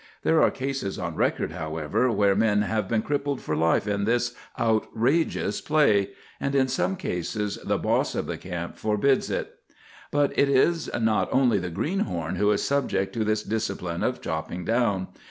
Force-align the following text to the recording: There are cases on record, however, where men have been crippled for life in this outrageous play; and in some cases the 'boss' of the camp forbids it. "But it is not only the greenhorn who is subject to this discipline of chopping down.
There 0.23 0.41
are 0.41 0.49
cases 0.49 0.97
on 0.97 1.13
record, 1.13 1.51
however, 1.51 2.11
where 2.11 2.33
men 2.35 2.63
have 2.63 2.87
been 2.89 3.03
crippled 3.03 3.39
for 3.39 3.55
life 3.55 3.85
in 3.85 4.05
this 4.05 4.33
outrageous 4.57 5.61
play; 5.61 6.09
and 6.39 6.55
in 6.55 6.67
some 6.67 6.95
cases 6.95 7.59
the 7.63 7.77
'boss' 7.77 8.15
of 8.15 8.25
the 8.25 8.37
camp 8.37 8.77
forbids 8.77 9.29
it. 9.29 9.59
"But 10.09 10.31
it 10.39 10.49
is 10.49 10.89
not 10.99 11.29
only 11.31 11.59
the 11.59 11.69
greenhorn 11.69 12.37
who 12.37 12.49
is 12.49 12.63
subject 12.63 13.13
to 13.13 13.23
this 13.23 13.43
discipline 13.43 14.01
of 14.01 14.21
chopping 14.21 14.65
down. 14.65 15.09